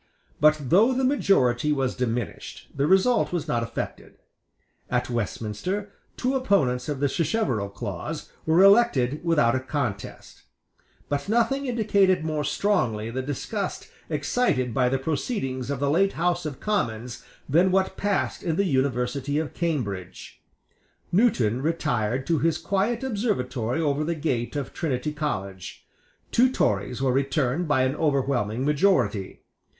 But, 0.39 0.59
though 0.71 0.93
the 0.93 1.03
majority 1.03 1.71
was 1.71 1.93
diminished, 1.95 2.69
the 2.75 2.87
result 2.87 3.31
was 3.31 3.47
not 3.47 3.61
affected, 3.61 4.17
At 4.89 5.11
Westminster, 5.11 5.91
two 6.17 6.33
opponents 6.33 6.89
of 6.89 6.99
the 6.99 7.07
Sacheverell 7.07 7.69
clause 7.69 8.31
were 8.47 8.63
elected 8.63 9.23
without 9.23 9.53
a 9.55 9.59
contest, 9.59 10.41
But 11.07 11.29
nothing 11.29 11.67
indicated 11.67 12.25
more 12.25 12.43
strongly 12.43 13.11
the 13.11 13.21
disgust 13.21 13.91
excited 14.09 14.73
by 14.73 14.89
the 14.89 14.97
proceedings 14.97 15.69
of 15.69 15.79
the 15.79 15.91
late 15.91 16.13
House 16.13 16.47
of 16.47 16.59
Commons 16.59 17.23
than 17.47 17.69
what 17.69 17.95
passed 17.95 18.41
in 18.41 18.55
the 18.55 18.65
University 18.65 19.37
of 19.37 19.53
Cambridge. 19.53 20.41
Newton 21.11 21.61
retired 21.61 22.25
to 22.25 22.39
his 22.39 22.57
quiet 22.57 23.03
observatory 23.03 23.79
over 23.79 24.03
the 24.03 24.15
gate 24.15 24.55
of 24.55 24.73
Trinity 24.73 25.13
College. 25.13 25.85
Two 26.31 26.51
Tories 26.51 27.03
were 27.03 27.13
returned 27.13 27.67
by 27.67 27.83
an 27.83 27.95
overwhelming 27.95 28.65
majority. 28.65 29.43